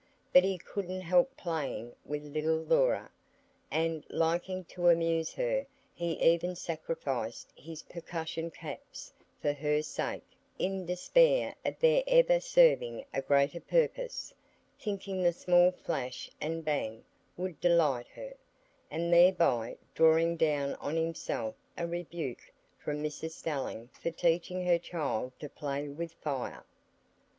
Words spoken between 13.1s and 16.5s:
a greater purpose,—thinking the small flash